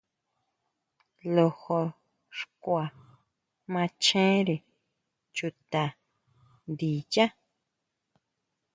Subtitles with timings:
[1.33, 1.81] Lojo
[2.37, 2.85] xkua
[3.73, 4.55] machere
[5.35, 5.83] chuta
[6.71, 7.25] ndiyá.